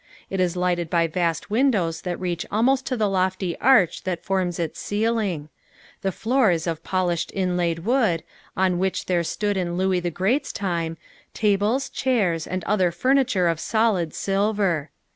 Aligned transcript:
It 0.31 0.39
is 0.39 0.55
lighted 0.57 0.89
by 0.89 1.05
vast 1.05 1.51
windows 1.51 2.01
that 2.01 2.19
reach 2.19 2.43
almost 2.49 2.87
to 2.87 2.97
the 2.97 3.07
lofty 3.07 3.55
arch 3.59 4.01
that 4.01 4.25
forms 4.25 4.57
its 4.57 4.79
ceiling; 4.79 5.49
the 6.01 6.11
floor 6.11 6.49
is 6.49 6.65
of 6.65 6.83
polished 6.83 7.31
inlaid 7.35 7.85
wood, 7.85 8.23
on 8.57 8.79
which 8.79 9.05
there 9.05 9.23
stood 9.23 9.57
in 9.57 9.77
Louis 9.77 9.99
the 9.99 10.09
Great's 10.09 10.51
time, 10.51 10.97
tables, 11.35 11.87
chairs, 11.87 12.47
and 12.47 12.63
other 12.63 12.89
furniture 12.89 13.47
of 13.47 13.59
solid 13.59 14.15
silver. 14.15 14.89